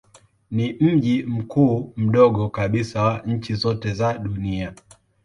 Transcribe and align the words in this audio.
Ni 0.51 0.73
mji 0.79 1.23
mkuu 1.23 1.93
mdogo 1.97 2.49
kabisa 2.49 3.01
wa 3.03 3.21
nchi 3.25 3.55
zote 3.55 3.93
za 3.93 4.17
dunia. 4.17 4.73